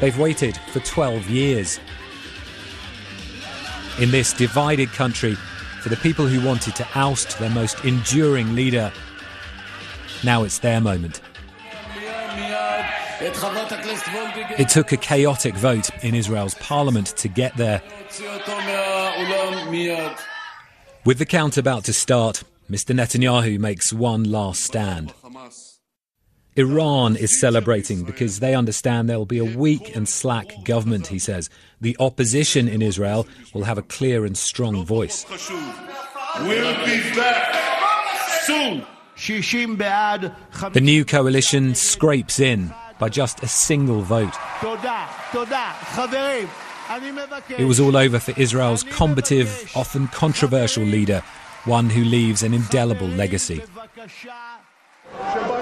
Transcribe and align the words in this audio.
They've 0.00 0.18
waited 0.18 0.56
for 0.72 0.80
12 0.80 1.28
years. 1.28 1.80
In 3.98 4.10
this 4.12 4.32
divided 4.32 4.90
country, 4.90 5.34
for 5.82 5.88
the 5.88 5.96
people 5.96 6.26
who 6.26 6.46
wanted 6.46 6.76
to 6.76 6.86
oust 6.94 7.38
their 7.38 7.50
most 7.50 7.84
enduring 7.84 8.54
leader, 8.54 8.92
now 10.22 10.44
it's 10.44 10.58
their 10.58 10.80
moment. 10.80 11.20
It 13.20 14.68
took 14.68 14.92
a 14.92 14.96
chaotic 14.96 15.56
vote 15.56 15.90
in 16.04 16.14
Israel's 16.14 16.54
parliament 16.54 17.08
to 17.16 17.28
get 17.28 17.56
there. 17.56 17.82
With 21.04 21.18
the 21.18 21.26
count 21.26 21.58
about 21.58 21.84
to 21.84 21.92
start, 21.92 22.44
Mr. 22.70 22.94
Netanyahu 22.94 23.58
makes 23.58 23.92
one 23.92 24.24
last 24.24 24.62
stand. 24.62 25.12
Iran 26.58 27.14
is 27.14 27.38
celebrating 27.38 28.02
because 28.02 28.40
they 28.40 28.54
understand 28.56 29.08
there 29.08 29.16
will 29.16 29.26
be 29.26 29.38
a 29.38 29.44
weak 29.56 29.94
and 29.94 30.08
slack 30.08 30.64
government, 30.64 31.06
he 31.06 31.20
says. 31.20 31.48
The 31.80 31.96
opposition 32.00 32.66
in 32.66 32.82
Israel 32.82 33.28
will 33.54 33.62
have 33.62 33.78
a 33.78 33.82
clear 33.82 34.24
and 34.24 34.36
strong 34.36 34.84
voice. 34.84 35.24
We'll 36.40 36.84
be 36.84 36.98
back 37.14 38.42
soon. 38.42 38.84
The 40.72 40.80
new 40.80 41.04
coalition 41.04 41.76
scrapes 41.76 42.40
in 42.40 42.74
by 42.98 43.08
just 43.08 43.40
a 43.44 43.48
single 43.48 44.00
vote. 44.02 44.34
It 47.56 47.64
was 47.66 47.78
all 47.78 47.96
over 47.96 48.18
for 48.18 48.40
Israel's 48.40 48.82
combative, 48.82 49.70
often 49.76 50.08
controversial 50.08 50.82
leader, 50.82 51.22
one 51.66 51.88
who 51.88 52.02
leaves 52.02 52.42
an 52.42 52.52
indelible 52.52 53.06
legacy. 53.06 53.62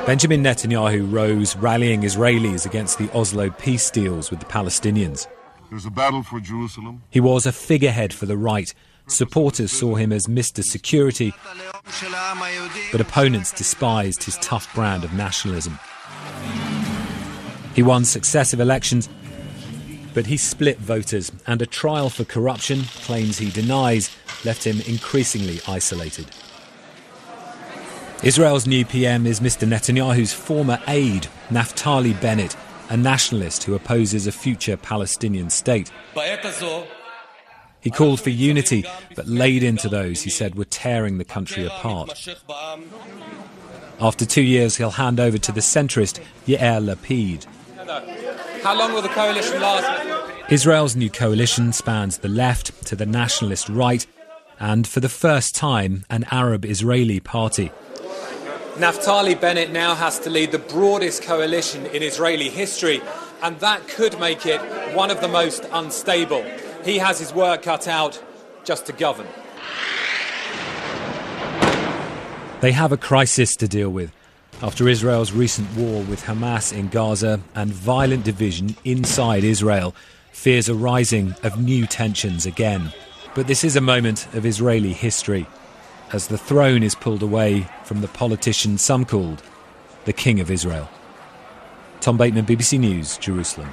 Benjamin 0.07 0.43
Netanyahu 0.43 1.13
rose 1.13 1.57
rallying 1.57 2.03
Israelis 2.03 2.65
against 2.65 2.99
the 2.99 3.11
Oslo 3.13 3.51
peace 3.51 3.91
deals 3.91 4.31
with 4.31 4.39
the 4.39 4.47
Palestinians. 4.47 5.27
There's 5.71 5.87
a 5.87 5.91
battle 5.91 6.23
for 6.23 6.39
Jerusalem. 6.39 7.03
He 7.11 7.19
was 7.19 7.45
a 7.45 7.53
figurehead 7.53 8.13
for 8.13 8.27
the 8.27 8.37
right. 8.37 8.73
Supporters 9.09 9.73
saw 9.73 9.97
him 9.97 10.13
as 10.13 10.27
Mr. 10.27 10.63
Security, 10.63 11.33
but 12.93 13.01
opponents 13.01 13.53
despised 13.53 14.23
his 14.23 14.37
tough 14.39 14.73
brand 14.75 15.05
of 15.05 15.13
nationalism. 15.13 15.79
He 17.75 17.83
won 17.83 18.05
successive 18.05 18.61
elections, 18.61 19.09
but 20.15 20.27
he 20.27 20.37
split 20.37 20.79
voters, 20.79 21.31
and 21.47 21.61
a 21.61 21.67
trial 21.67 22.11
for 22.11 22.25
corruption, 22.25 22.83
claims 23.03 23.39
he 23.39 23.51
denies, 23.51 24.17
left 24.45 24.65
him 24.65 24.81
increasingly 24.87 25.61
isolated. 25.69 26.27
Israel's 28.23 28.67
new 28.67 28.85
PM 28.85 29.27
is 29.27 29.41
Mr. 29.41 29.69
Netanyahu's 29.69 30.33
former 30.33 30.81
aide, 30.89 31.29
Naftali 31.51 32.19
Bennett, 32.21 32.57
a 32.89 32.97
nationalist 32.97 33.65
who 33.65 33.75
opposes 33.75 34.27
a 34.27 34.33
future 34.33 34.77
Palestinian 34.77 35.51
state. 35.51 35.93
He 37.81 37.91
called 37.91 38.21
for 38.21 38.31
unity, 38.31 38.85
but 39.15 39.29
laid 39.29 39.63
into 39.63 39.89
those 39.89 40.23
he 40.23 40.31
said 40.31 40.55
were 40.55 40.65
tearing 40.65 41.19
the 41.19 41.25
country 41.25 41.67
apart. 41.67 42.27
After 44.01 44.25
two 44.25 44.43
years, 44.43 44.77
he'll 44.77 44.91
hand 44.91 45.21
over 45.21 45.39
to 45.39 45.53
the 45.53 45.61
centrist 45.61 46.21
Yair 46.47 46.83
Lapid. 46.83 47.47
How 48.63 48.77
long 48.77 48.93
will 48.95 49.03
the 49.03 49.09
coalition 49.09 49.61
last? 49.61 50.51
Israel's 50.51 50.97
new 50.97 51.11
coalition 51.11 51.73
spans 51.73 52.19
the 52.19 52.29
left 52.29 52.87
to 52.87 52.97
the 52.97 53.07
nationalist 53.07 53.69
right, 53.69 54.07
and 54.59 54.87
for 54.87 55.01
the 55.01 55.09
first 55.09 55.55
time, 55.55 56.05
an 56.09 56.25
Arab 56.31 56.65
Israeli 56.65 57.21
party. 57.21 57.71
Naftali 58.77 59.41
Bennett 59.41 59.73
now 59.73 59.95
has 59.95 60.19
to 60.19 60.29
lead 60.29 60.53
the 60.53 60.59
broadest 60.59 61.23
coalition 61.23 61.87
in 61.87 62.03
Israeli 62.03 62.51
history, 62.51 63.01
and 63.43 63.59
that 63.61 63.89
could 63.89 64.21
make 64.21 64.45
it 64.45 64.61
one 64.95 65.11
of 65.11 65.23
the 65.23 65.29
most 65.29 65.67
unstable. 65.73 66.45
He 66.85 66.99
has 66.99 67.19
his 67.19 67.33
work 67.33 67.63
cut 67.63 67.89
out 67.89 68.23
just 68.65 68.85
to 68.87 68.93
govern. 68.93 69.27
They 72.61 72.73
have 72.73 72.93
a 72.93 72.99
crisis 72.99 73.57
to 73.57 73.67
deal 73.67 73.89
with 73.89 74.13
after 74.63 74.89
Israel's 74.89 75.33
recent 75.33 75.75
war 75.75 76.03
with 76.03 76.25
Hamas 76.25 76.77
in 76.77 76.89
Gaza 76.89 77.41
and 77.55 77.73
violent 77.73 78.25
division 78.25 78.77
inside 78.85 79.43
Israel. 79.43 79.95
Fears 80.33 80.69
are 80.69 80.75
rising 80.75 81.35
of 81.43 81.59
new 81.59 81.87
tensions 81.87 82.45
again. 82.45 82.93
But 83.35 83.47
this 83.47 83.65
is 83.65 83.75
a 83.75 83.81
moment 83.81 84.27
of 84.35 84.45
Israeli 84.45 84.93
history 84.93 85.47
as 86.13 86.29
the 86.29 86.39
throne 86.39 86.83
is 86.83 86.95
pulled 86.95 87.23
away 87.23 87.67
from 87.85 88.01
the 88.01 88.09
politician 88.09 88.79
some 88.79 89.05
called 89.05 89.43
the 90.05 90.13
King 90.13 90.41
of 90.41 90.51
Israel. 90.51 90.89
Tom 92.01 92.17
Bateman, 92.17 92.47
BBC 92.47 92.79
News, 92.79 93.19
Jerusalem. 93.19 93.73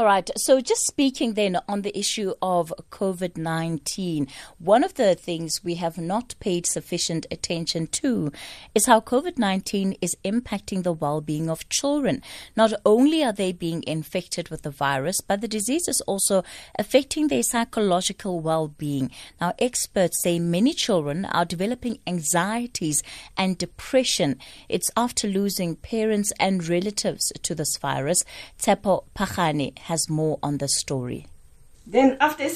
All 0.00 0.06
right. 0.06 0.30
So, 0.38 0.62
just 0.62 0.86
speaking 0.86 1.34
then 1.34 1.58
on 1.68 1.82
the 1.82 1.94
issue 1.94 2.32
of 2.40 2.72
COVID 2.90 3.36
19, 3.36 4.28
one 4.58 4.82
of 4.82 4.94
the 4.94 5.14
things 5.14 5.62
we 5.62 5.74
have 5.74 5.98
not 5.98 6.34
paid 6.40 6.64
sufficient 6.64 7.26
attention 7.30 7.86
to 7.88 8.32
is 8.74 8.86
how 8.86 9.02
COVID 9.02 9.36
19 9.36 9.96
is 10.00 10.16
impacting 10.24 10.84
the 10.84 10.94
well 10.94 11.20
being 11.20 11.50
of 11.50 11.68
children. 11.68 12.22
Not 12.56 12.72
only 12.86 13.22
are 13.22 13.34
they 13.34 13.52
being 13.52 13.84
infected 13.86 14.48
with 14.48 14.62
the 14.62 14.70
virus, 14.70 15.20
but 15.20 15.42
the 15.42 15.48
disease 15.48 15.86
is 15.86 16.00
also 16.06 16.44
affecting 16.78 17.28
their 17.28 17.42
psychological 17.42 18.40
well 18.40 18.68
being. 18.68 19.10
Now, 19.38 19.52
experts 19.58 20.22
say 20.22 20.38
many 20.38 20.72
children 20.72 21.26
are 21.26 21.44
developing 21.44 21.98
anxieties 22.06 23.02
and 23.36 23.58
depression. 23.58 24.38
It's 24.66 24.90
after 24.96 25.28
losing 25.28 25.76
parents 25.76 26.32
and 26.40 26.66
relatives 26.66 27.30
to 27.42 27.54
this 27.54 27.76
virus. 27.76 28.24
Tshepo 28.58 29.04
Phagane 29.14 29.78
has 29.90 30.08
more 30.08 30.38
on 30.40 30.58
the 30.58 30.68
story. 30.68 31.26
Then 31.84 32.16
after 32.20 32.46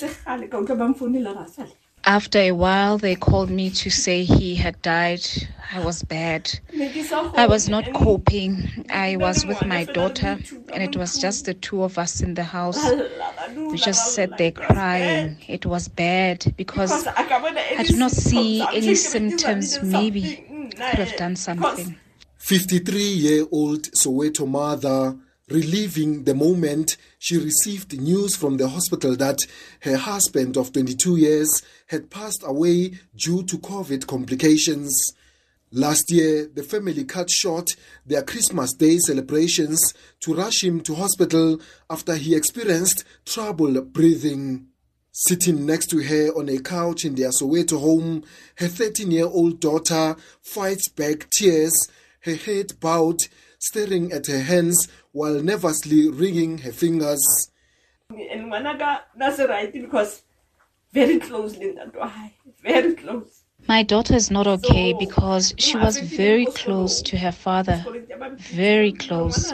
after 2.06 2.38
a 2.38 2.52
while, 2.52 2.98
they 2.98 3.16
called 3.16 3.50
me 3.50 3.70
to 3.70 3.90
say 3.90 4.22
he 4.22 4.54
had 4.54 4.80
died. 4.82 5.26
I 5.72 5.84
was 5.84 6.04
bad. 6.04 6.42
I 7.42 7.46
was 7.48 7.68
not 7.68 7.92
coping. 7.92 8.86
I 8.90 9.16
was 9.16 9.44
with 9.46 9.64
my 9.66 9.82
daughter, 9.84 10.38
and 10.72 10.82
it 10.82 10.96
was 10.96 11.18
just 11.18 11.46
the 11.46 11.54
two 11.54 11.82
of 11.82 11.98
us 11.98 12.20
in 12.20 12.34
the 12.34 12.44
house. 12.44 12.80
We 13.56 13.78
just 13.78 14.14
sat 14.14 14.38
there 14.38 14.52
crying. 14.52 15.38
It 15.48 15.66
was 15.66 15.88
bad 15.88 16.54
because 16.56 17.06
I 17.08 17.82
did 17.82 17.98
not 17.98 18.12
see 18.12 18.62
any 18.72 18.94
symptoms. 18.94 19.82
Maybe 19.82 20.24
I 20.78 20.90
could 20.90 21.08
have 21.08 21.16
done 21.16 21.34
something. 21.34 21.96
53 22.38 23.02
year 23.02 23.46
old 23.50 23.90
Soweto 23.92 24.46
mother 24.46 25.16
reliving 25.48 26.24
the 26.24 26.34
moment 26.34 26.96
she 27.18 27.36
received 27.36 28.00
news 28.00 28.34
from 28.34 28.56
the 28.56 28.68
hospital 28.68 29.14
that 29.16 29.40
her 29.80 29.96
husband 29.96 30.56
of 30.56 30.72
22 30.72 31.16
years 31.16 31.62
had 31.88 32.10
passed 32.10 32.42
away 32.44 32.98
due 33.14 33.42
to 33.42 33.58
COVID 33.58 34.06
complications. 34.06 35.12
Last 35.70 36.10
year, 36.10 36.46
the 36.46 36.62
family 36.62 37.04
cut 37.04 37.28
short 37.28 37.76
their 38.06 38.22
Christmas 38.22 38.72
Day 38.74 38.98
celebrations 38.98 39.92
to 40.20 40.34
rush 40.34 40.62
him 40.62 40.80
to 40.82 40.94
hospital 40.94 41.60
after 41.90 42.14
he 42.14 42.34
experienced 42.34 43.04
trouble 43.26 43.82
breathing. 43.82 44.68
Sitting 45.16 45.64
next 45.64 45.90
to 45.90 46.02
her 46.02 46.28
on 46.30 46.48
a 46.48 46.58
couch 46.58 47.04
in 47.04 47.14
their 47.14 47.30
Soweto 47.30 47.80
home, 47.80 48.24
her 48.56 48.66
13 48.66 49.10
year 49.10 49.26
old 49.26 49.60
daughter 49.60 50.16
fights 50.42 50.88
back 50.88 51.28
tears, 51.30 51.72
her 52.20 52.34
head 52.34 52.78
bowed, 52.80 53.20
staring 53.58 54.12
at 54.12 54.26
her 54.26 54.40
hands 54.40 54.88
while 55.14 55.40
nervously 55.40 56.10
wringing 56.10 56.58
her 56.58 56.72
fingers. 56.72 57.50
And 58.10 58.52
that's 59.16 59.38
right 59.38 59.72
because 59.72 60.22
very 60.92 61.18
close, 61.18 61.56
Linda. 61.56 61.90
Very 62.62 62.94
close. 62.94 63.44
My 63.66 63.82
daughter 63.82 64.14
is 64.14 64.30
not 64.30 64.46
okay 64.46 64.92
because 64.98 65.54
she 65.56 65.76
was 65.78 65.98
very 65.98 66.46
close 66.46 67.00
to 67.02 67.16
her 67.16 67.32
father. 67.32 67.82
Very 68.36 68.92
close. 68.92 69.52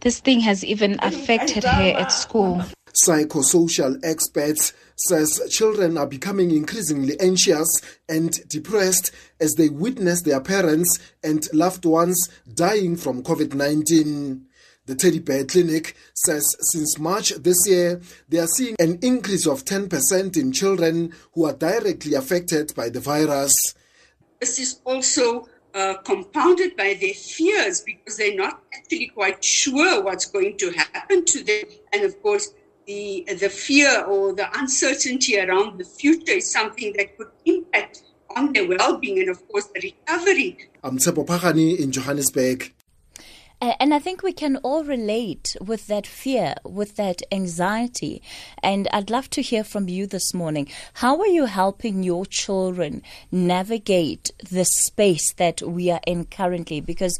This 0.00 0.20
thing 0.20 0.40
has 0.40 0.64
even 0.64 0.98
affected 1.02 1.64
her 1.64 1.92
at 1.98 2.12
school. 2.12 2.62
Psychosocial 3.04 4.00
experts 4.02 4.72
says 4.96 5.42
children 5.50 5.98
are 5.98 6.06
becoming 6.06 6.50
increasingly 6.50 7.20
anxious 7.20 7.68
and 8.08 8.48
depressed 8.48 9.10
as 9.38 9.52
they 9.54 9.68
witness 9.68 10.22
their 10.22 10.40
parents 10.40 10.98
and 11.22 11.46
loved 11.52 11.84
ones 11.84 12.30
dying 12.54 12.96
from 12.96 13.22
COVID-19. 13.22 14.45
The 14.86 14.94
Teddy 14.94 15.18
Bear 15.18 15.44
Clinic 15.44 15.96
says 16.14 16.54
since 16.60 16.96
March 16.96 17.30
this 17.30 17.66
year, 17.66 18.00
they 18.28 18.38
are 18.38 18.46
seeing 18.46 18.76
an 18.78 19.00
increase 19.02 19.44
of 19.44 19.64
10% 19.64 20.36
in 20.36 20.52
children 20.52 21.12
who 21.34 21.44
are 21.44 21.52
directly 21.52 22.14
affected 22.14 22.72
by 22.76 22.88
the 22.88 23.00
virus. 23.00 23.52
This 24.40 24.60
is 24.60 24.80
also 24.84 25.48
uh, 25.74 25.94
compounded 26.04 26.76
by 26.76 26.96
their 27.00 27.14
fears 27.14 27.80
because 27.80 28.16
they're 28.16 28.36
not 28.36 28.62
actually 28.72 29.08
quite 29.08 29.44
sure 29.44 30.04
what's 30.04 30.26
going 30.26 30.56
to 30.58 30.70
happen 30.70 31.24
to 31.24 31.42
them. 31.42 31.64
And 31.92 32.04
of 32.04 32.22
course, 32.22 32.52
the, 32.86 33.26
the 33.40 33.48
fear 33.48 34.04
or 34.04 34.34
the 34.34 34.48
uncertainty 34.56 35.40
around 35.40 35.78
the 35.78 35.84
future 35.84 36.34
is 36.34 36.48
something 36.48 36.94
that 36.96 37.18
could 37.18 37.30
impact 37.44 38.04
on 38.36 38.52
their 38.52 38.68
well 38.68 38.98
being 38.98 39.18
and, 39.18 39.30
of 39.30 39.48
course, 39.48 39.66
the 39.74 39.80
recovery. 39.80 40.58
I'm 40.84 40.98
Tshepo 40.98 41.26
Phagane 41.26 41.76
in 41.76 41.90
Johannesburg. 41.90 42.72
And 43.58 43.94
I 43.94 43.98
think 43.98 44.22
we 44.22 44.34
can 44.34 44.56
all 44.58 44.84
relate 44.84 45.56
with 45.62 45.86
that 45.86 46.06
fear, 46.06 46.56
with 46.62 46.96
that 46.96 47.22
anxiety. 47.32 48.20
And 48.62 48.86
I'd 48.92 49.08
love 49.08 49.30
to 49.30 49.40
hear 49.40 49.64
from 49.64 49.88
you 49.88 50.06
this 50.06 50.34
morning. 50.34 50.68
How 50.94 51.18
are 51.20 51.26
you 51.26 51.46
helping 51.46 52.02
your 52.02 52.26
children 52.26 53.02
navigate 53.32 54.30
the 54.50 54.66
space 54.66 55.32
that 55.34 55.62
we 55.62 55.90
are 55.90 56.02
in 56.06 56.26
currently? 56.26 56.82
Because 56.82 57.18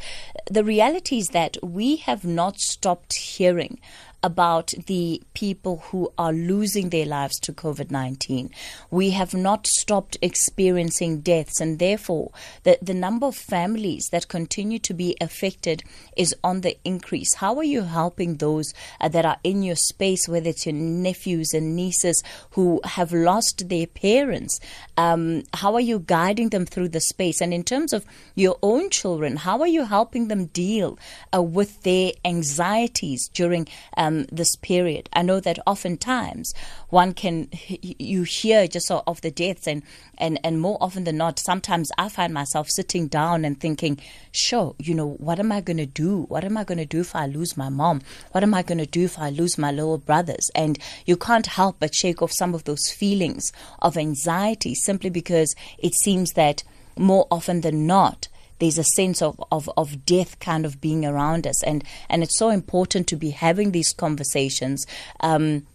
the 0.51 0.63
reality 0.63 1.19
is 1.19 1.29
that 1.31 1.57
we 1.63 1.97
have 1.97 2.25
not 2.25 2.61
stopped 2.61 3.15
hearing 3.15 3.81
about 4.23 4.75
the 4.87 5.23
people 5.35 5.79
who 5.89 6.13
are 6.19 6.33
losing 6.33 6.91
their 6.91 7.07
lives 7.07 7.39
to 7.41 7.53
COVID 7.53 7.91
19. 7.91 8.51
We 8.91 9.11
have 9.11 9.35
not 9.35 9.67
stopped 9.67 10.17
experiencing 10.21 11.21
deaths, 11.21 11.61
and 11.61 11.79
therefore, 11.79 12.33
the, 12.65 12.79
the 12.83 12.95
number 12.95 13.27
of 13.27 13.37
families 13.37 14.09
that 14.13 14.29
continue 14.29 14.79
to 14.81 14.95
be 14.95 15.17
affected 15.21 15.83
is 16.17 16.35
on 16.43 16.63
the 16.63 16.77
increase. 16.85 17.35
How 17.35 17.57
are 17.57 17.65
you 17.65 17.83
helping 17.83 18.37
those 18.37 18.73
uh, 19.01 19.09
that 19.09 19.25
are 19.25 19.39
in 19.45 19.63
your 19.63 19.77
space, 19.77 20.29
whether 20.29 20.51
it's 20.51 20.67
your 20.67 20.75
nephews 20.75 21.53
and 21.55 21.77
nieces 21.77 22.23
who 22.51 22.81
have 22.85 23.13
lost 23.13 23.69
their 23.69 23.87
parents? 23.87 24.59
Um, 24.97 25.45
how 25.55 25.75
are 25.75 25.81
you 25.81 26.01
guiding 26.01 26.49
them 26.49 26.67
through 26.67 26.89
the 26.89 27.01
space? 27.01 27.41
And 27.41 27.53
in 27.55 27.65
terms 27.65 27.93
of 27.93 28.05
your 28.35 28.59
own 28.63 28.91
children, 28.91 29.37
how 29.37 29.61
are 29.61 29.69
you 29.69 29.85
helping 29.85 30.29
them 30.29 30.47
deal 30.47 30.99
uh, 31.35 31.43
with 31.43 31.83
their 31.83 32.13
anxieties 32.25 33.29
during 33.33 33.69
um, 34.07 34.25
this 34.31 34.57
period? 34.57 35.09
I 35.13 35.23
know 35.23 35.41
that 35.41 35.59
oftentimes 35.67 36.55
one 36.89 37.13
can, 37.13 37.49
you 37.81 38.23
hear 38.23 38.67
just 38.67 38.91
of 38.91 39.21
the 39.21 39.31
deaths, 39.31 39.67
and, 39.67 39.83
and, 40.19 40.39
and 40.45 40.61
more 40.61 40.79
often 40.81 41.05
than 41.05 41.17
not, 41.17 41.39
sometimes 41.39 41.91
I 41.99 42.09
find 42.09 42.33
myself 42.33 42.69
sitting 42.71 43.09
down 43.09 43.45
and 43.45 43.59
thinking, 43.59 43.99
sure, 44.33 44.75
you 44.79 44.95
know, 44.95 45.15
what 45.19 45.39
am 45.39 45.53
I 45.53 45.61
going 45.61 45.77
to 45.79 45.87
do? 45.87 46.23
What 46.23 46.45
am 46.45 46.57
I 46.57 46.65
going 46.65 46.79
to 46.79 46.87
do 46.87 47.01
if 47.01 47.15
I 47.15 47.27
lose 47.27 47.57
my 47.57 47.69
mom? 47.69 48.03
What 48.33 48.43
am 48.43 48.55
I 48.55 48.63
going 48.63 48.79
to 48.79 48.87
do 48.87 49.05
if 49.05 49.19
I 49.19 49.31
lose 49.31 49.59
my 49.59 49.73
little 49.73 49.99
brothers? 49.99 50.51
And 50.55 50.79
you 51.05 51.17
can't 51.17 51.47
help 51.47 51.77
but 51.81 51.95
shake 51.95 52.23
off 52.23 52.33
some 52.33 52.55
of 52.55 52.65
those 52.65 52.91
feelings 52.91 53.53
of 53.83 53.97
anxiety 53.97 54.75
simply 54.75 55.11
because 55.11 55.55
it 55.79 55.95
seems 55.95 56.33
that 56.33 56.63
more 56.99 57.27
often 57.31 57.61
than 57.61 57.87
not, 57.87 58.29
there's 58.59 58.79
a 58.79 58.85
sense 58.85 59.23
of, 59.23 59.43
of, 59.53 59.71
of 59.77 60.05
death 60.05 60.39
kind 60.41 60.65
of 60.65 60.81
being 60.81 61.05
around 61.05 61.47
us. 61.47 61.63
And, 61.63 61.85
and 62.09 62.23
it's 62.23 62.39
so 62.39 62.51
important 62.51 63.07
to 63.09 63.17
be 63.17 63.31
having 63.31 63.73
these 63.73 63.93
conversations. 63.93 64.87
Um, 65.21 65.67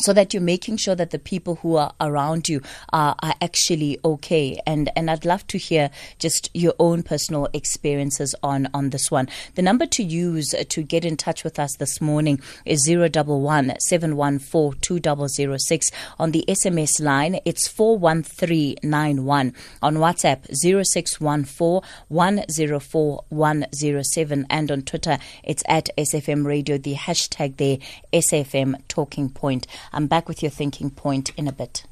so 0.00 0.12
that 0.12 0.32
you're 0.32 0.42
making 0.42 0.78
sure 0.78 0.94
that 0.94 1.10
the 1.10 1.18
people 1.18 1.56
who 1.56 1.76
are 1.76 1.92
around 2.00 2.48
you 2.48 2.60
are, 2.92 3.14
are 3.22 3.34
actually 3.40 3.98
okay. 4.04 4.60
And 4.66 4.90
and 4.96 5.10
I'd 5.10 5.24
love 5.24 5.46
to 5.48 5.58
hear 5.58 5.90
just 6.18 6.50
your 6.54 6.74
own 6.78 7.02
personal 7.02 7.48
experiences 7.52 8.34
on 8.42 8.68
on 8.74 8.90
this 8.90 9.10
one. 9.10 9.28
The 9.54 9.62
number 9.62 9.86
to 9.86 10.02
use 10.02 10.48
to 10.48 10.82
get 10.82 11.04
in 11.04 11.16
touch 11.16 11.44
with 11.44 11.58
us 11.58 11.76
this 11.76 12.00
morning 12.00 12.40
is 12.64 12.84
zero 12.84 13.08
double 13.08 13.40
one 13.40 13.74
seven 13.78 14.16
one 14.16 14.38
four 14.38 14.74
two 14.74 15.00
double 15.00 15.28
zero 15.28 15.56
six. 15.58 15.90
On 16.18 16.30
the 16.32 16.44
SMS 16.48 17.00
line, 17.00 17.40
it's 17.44 17.68
four 17.68 17.98
one 17.98 18.22
three 18.22 18.76
nine 18.82 19.24
one. 19.24 19.54
On 19.82 19.96
WhatsApp, 19.96 20.52
zero 20.54 20.82
six 20.82 21.20
one 21.20 21.44
four 21.44 21.82
one 22.08 22.44
zero 22.50 22.80
four 22.80 23.24
one 23.28 23.66
zero 23.74 24.02
seven, 24.02 24.46
and 24.50 24.70
on 24.70 24.82
Twitter, 24.82 25.18
it's 25.44 25.62
at 25.66 25.90
SFM 25.98 26.46
Radio. 26.46 26.78
The 26.78 26.94
hashtag 26.94 27.56
there, 27.56 27.78
SFM 28.12 28.80
Talking 28.88 29.28
Point. 29.28 29.66
I'm 29.92 30.06
back 30.06 30.28
with 30.28 30.42
your 30.42 30.50
thinking 30.50 30.90
point 30.90 31.32
in 31.36 31.48
a 31.48 31.52
bit. 31.52 31.84